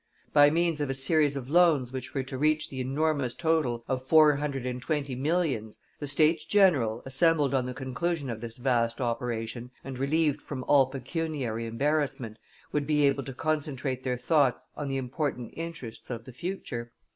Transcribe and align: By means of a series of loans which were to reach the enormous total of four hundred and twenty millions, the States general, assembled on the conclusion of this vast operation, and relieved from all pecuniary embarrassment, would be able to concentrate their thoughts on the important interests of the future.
By 0.33 0.49
means 0.49 0.81
of 0.81 0.89
a 0.89 0.95
series 0.95 1.35
of 1.35 1.47
loans 1.47 1.91
which 1.93 2.15
were 2.15 2.23
to 2.23 2.35
reach 2.39 2.69
the 2.69 2.81
enormous 2.81 3.35
total 3.35 3.83
of 3.87 4.01
four 4.01 4.37
hundred 4.37 4.65
and 4.65 4.81
twenty 4.81 5.13
millions, 5.13 5.79
the 5.99 6.07
States 6.07 6.43
general, 6.43 7.03
assembled 7.05 7.53
on 7.53 7.67
the 7.67 7.75
conclusion 7.75 8.27
of 8.27 8.41
this 8.41 8.57
vast 8.57 8.99
operation, 8.99 9.69
and 9.83 9.99
relieved 9.99 10.41
from 10.41 10.63
all 10.63 10.87
pecuniary 10.87 11.67
embarrassment, 11.67 12.39
would 12.71 12.87
be 12.87 13.05
able 13.05 13.23
to 13.23 13.33
concentrate 13.35 14.01
their 14.01 14.17
thoughts 14.17 14.65
on 14.75 14.87
the 14.87 14.97
important 14.97 15.53
interests 15.55 16.09
of 16.09 16.25
the 16.25 16.33
future. 16.33 16.91